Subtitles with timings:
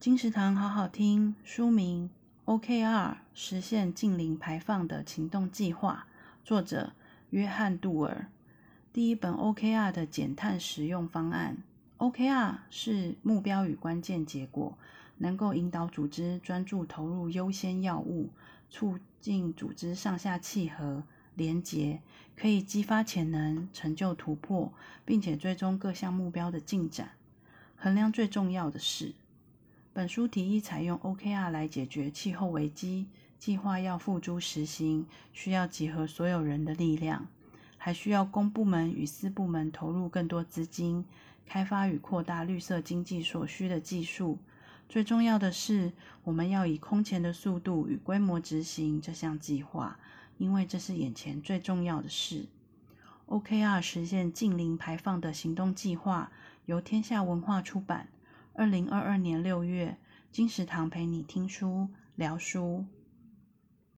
[0.00, 2.08] 金石堂好好听，书名
[2.58, 6.06] 《OKR 实现近零排放的行动计划》，
[6.48, 6.94] 作者
[7.28, 8.30] 约翰杜尔。
[8.94, 11.58] 第一本 OKR 的减碳实用方案。
[11.98, 14.78] OKR 是目标与关键结果，
[15.18, 18.30] 能够引导组织专注投入优先要务，
[18.70, 21.02] 促进组织上下契合。
[21.34, 22.00] 连结
[22.34, 24.72] 可以激发潜能，成就突破，
[25.04, 27.10] 并且追踪各项目标的进展。
[27.76, 29.14] 衡量最重要的是，
[29.92, 33.08] 本书提议采用 OKR 来解决气候危机。
[33.38, 37.26] 计划要付诸实行，需要集合所有人的力量，
[37.76, 41.04] 还需要公部门与私部门投入更多资金，
[41.46, 44.38] 开发与扩大绿色经济所需的技术。
[44.88, 49.98] 最重要的是，我们要以空前的速度与规模执行这项计划。
[50.38, 52.46] 因为这是眼前最重要的事。
[53.26, 56.32] OKR 实现净零排放的行动计划
[56.64, 58.08] 由天下文化出版。
[58.52, 59.96] 二零二二年六月，
[60.32, 62.84] 金石堂陪你听书聊书。